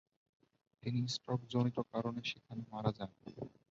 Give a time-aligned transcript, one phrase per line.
[0.83, 3.11] তিনি স্ট্রোকজনিত কারণে সেখানে মারা যান।